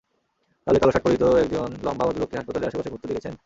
তাহলে 0.67 0.79
কালো 0.79 0.91
শার্ট 0.91 1.05
পরিহিত 1.05 1.23
একজন 1.43 1.69
লম্বা 1.83 2.03
ভদ্রলোককে 2.07 2.37
হাসপাতালের 2.37 2.67
আশেপাশে 2.69 2.91
ঘুরতে 2.91 3.07
দেখেছেন? 3.09 3.33